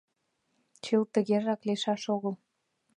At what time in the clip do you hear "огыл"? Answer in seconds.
2.15-2.35